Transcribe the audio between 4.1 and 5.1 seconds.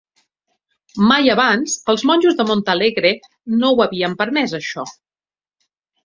permès, això.